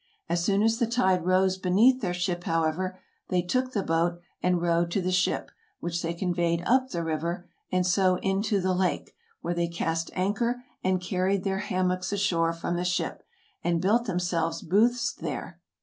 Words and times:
As 0.27 0.43
soon 0.43 0.63
as 0.63 0.79
the 0.79 0.87
tide 0.87 1.27
rose 1.27 1.59
beneath 1.59 2.01
their 2.01 2.11
ship, 2.15 2.45
however, 2.45 2.97
they 3.27 3.43
took 3.43 3.71
the 3.73 3.83
boat 3.83 4.19
and 4.41 4.59
rowed 4.59 4.89
to 4.93 4.99
the 4.99 5.11
ship, 5.11 5.51
which 5.79 6.01
they 6.01 6.15
conveyed 6.15 6.63
up 6.65 6.89
the 6.89 7.03
river, 7.03 7.47
and 7.71 7.85
so 7.85 8.15
into 8.23 8.59
the 8.59 8.73
lake, 8.73 9.13
where 9.41 9.53
they 9.53 9.67
cast 9.67 10.09
anchor 10.15 10.63
and 10.83 11.01
carried 11.01 11.43
their 11.43 11.59
ham 11.59 11.89
mocks 11.89 12.11
ashore 12.11 12.51
from 12.51 12.77
the 12.77 12.83
ship, 12.83 13.21
and 13.63 13.79
built 13.79 14.05
themselves 14.05 14.63
booths 14.63 15.13
there. 15.13 15.59